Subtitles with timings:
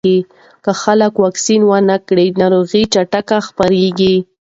[0.63, 4.15] که خلک واکسین ونه کړي، ناروغي چټکه خپرېږي.